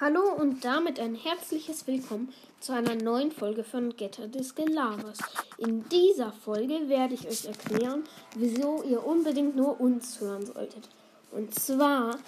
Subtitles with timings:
[0.00, 5.18] Hallo und damit ein herzliches Willkommen zu einer neuen Folge von Getter des Gelabers.
[5.58, 8.02] In dieser Folge werde ich euch erklären,
[8.34, 10.88] wieso ihr unbedingt nur uns hören solltet.
[11.30, 12.18] Und zwar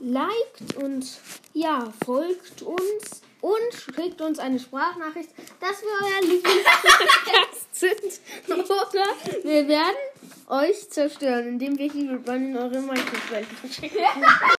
[0.00, 1.06] liked und
[1.54, 5.30] ja, folgt uns und schickt uns eine Sprachnachricht,
[5.60, 8.20] dass wir euer Lieblingspodcast sind.
[8.48, 9.96] Oder wir werden
[10.48, 13.96] euch zerstören, indem wir hier in eure Minecraft-Welten schicken.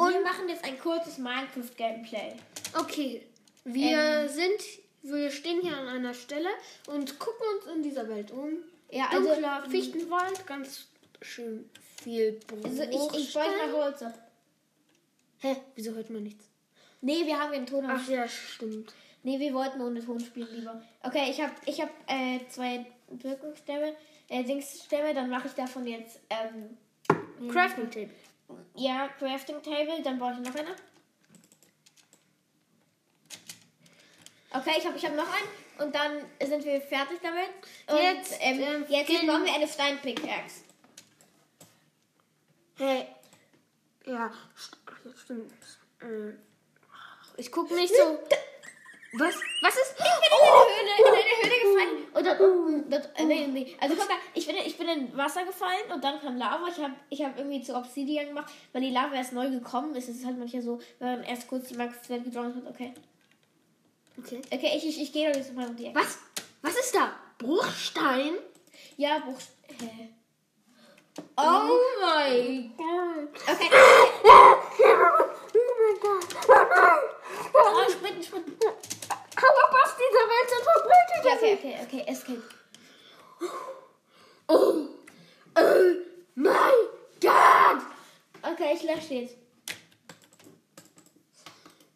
[0.00, 2.32] Und wir machen jetzt ein kurzes Minecraft-Gameplay.
[2.78, 3.26] Okay,
[3.64, 4.60] wir sind,
[5.02, 6.48] wir stehen hier an einer Stelle
[6.86, 8.58] und gucken uns in dieser Welt um.
[8.90, 10.86] Ja, also- Dunkler Fichtenwald, ganz
[11.22, 11.68] schön
[12.02, 14.04] viel Also ich, ich wollte mal Holz.
[15.40, 16.46] Hä, wieso hört man nichts?
[17.02, 17.84] Nee, wir haben einen Ton.
[17.88, 18.92] Ach ja, stimmt.
[19.22, 20.82] Nee, wir wollten ohne Ton spielen lieber.
[21.02, 23.94] Okay, ich habe ich hab, äh, zwei Wirkungsstämme,
[24.28, 26.76] äh, Dingsstämme, dann mache ich davon jetzt, ähm,
[27.50, 28.10] Crafting Table.
[28.74, 30.74] Ja, Crafting Table, dann brauche ich noch eine.
[34.52, 35.48] Okay, ich habe ich hab noch einen
[35.86, 37.48] und dann sind wir fertig damit.
[37.86, 40.64] Und Jetzt, ähm, ähm, jetzt bauen wir eine Steinpickaxe.
[42.78, 43.06] Hey.
[44.06, 45.52] Ja, st- stimmt.
[46.00, 46.34] Äh,
[47.36, 48.18] Ich gucke nicht so.
[49.12, 49.34] Was?
[49.62, 49.94] Was ist?
[49.98, 52.06] in eine Höhle, in eine Höhle gefallen.
[52.14, 53.76] Und dann, das, äh, nee, nee.
[53.80, 56.68] Also guck mal, ich bin, ich bin in Wasser gefallen und dann kam Lava.
[56.68, 60.08] Ich habe ich hab irgendwie zu Obsidian gemacht, weil die Lava erst neu gekommen ist.
[60.08, 62.66] Es ist halt manchmal so, wenn man erst kurz die Max-Welt gedroppt hat.
[62.68, 62.94] Okay.
[64.18, 64.42] Okay.
[64.52, 65.98] Okay, ich, ich, ich gehe doch jetzt mal um die Ecke.
[65.98, 66.18] Was?
[66.62, 67.12] Was ist da?
[67.38, 68.34] Bruchstein?
[68.96, 69.38] Ja, Buch.
[69.80, 70.10] Hä?
[71.36, 73.40] Oh mein Gott.
[73.48, 73.70] Okay.
[74.24, 74.56] Oh
[75.80, 76.26] mein Gott.
[77.52, 78.56] Oh, sprinten, sprinten.
[78.60, 81.24] Aber was dieser Welt sind verbreitet?
[81.40, 82.04] Okay, okay, okay.
[82.06, 82.42] Escape.
[84.46, 84.88] Oh,
[85.56, 85.94] oh
[86.34, 86.72] mein
[87.18, 87.82] Gott!
[88.42, 89.36] Okay, ich lösche jetzt.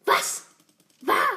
[0.05, 0.45] Was
[1.01, 1.27] war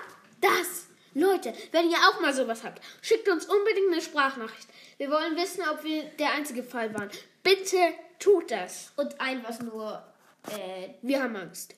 [0.40, 0.86] das?
[1.12, 4.68] Leute, wenn ihr auch mal sowas habt, schickt uns unbedingt eine Sprachnachricht.
[4.96, 7.10] Wir wollen wissen, ob wir der einzige Fall waren.
[7.42, 7.76] Bitte
[8.18, 8.90] tut das.
[8.96, 10.02] Und ein was nur.
[10.50, 11.74] Äh, Wir haben Angst.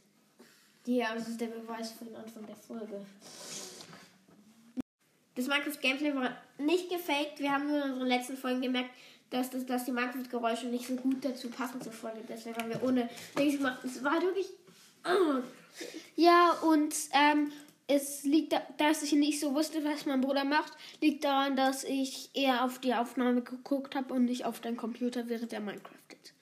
[0.84, 3.04] Ja, das ist der Beweis für den Anfang der Folge.
[5.34, 7.38] Das Minecraft-Gameplay war nicht gefaked.
[7.38, 8.90] Wir haben nur in unseren letzten Folgen gemerkt,
[9.30, 12.20] dass, das, dass die Minecraft-Geräusche nicht so gut dazu passen zur Folge.
[12.28, 13.08] Deswegen haben wir ohne
[13.38, 13.78] Dings gemacht.
[13.84, 14.46] Es war wirklich.
[15.04, 15.40] Oh.
[16.16, 17.52] Ja, und ähm,
[17.86, 21.84] es liegt, da, dass ich nicht so wusste, was mein Bruder macht, liegt daran, dass
[21.84, 25.94] ich eher auf die Aufnahme geguckt habe und nicht auf deinen Computer, während er Minecraft
[26.22, 26.34] ist.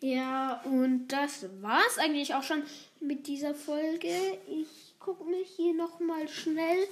[0.00, 2.62] Ja, und das war's eigentlich auch schon
[3.00, 4.08] mit dieser Folge.
[4.48, 6.88] Ich gucke mich hier nochmal schnell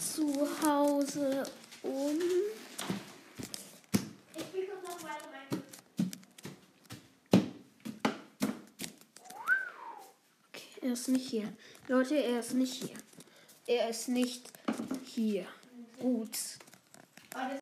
[0.00, 1.44] zu Hause
[1.82, 2.18] um.
[4.34, 5.66] Ich spiele noch weiter Minecraft.
[10.48, 11.52] Okay, er ist nicht hier.
[11.88, 12.96] Leute, er ist nicht hier.
[13.66, 14.50] Er ist nicht
[15.04, 15.46] hier.
[15.98, 16.38] Gut.